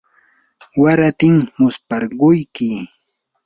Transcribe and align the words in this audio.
waratim 0.81 1.35
musparquyki. 1.59 2.69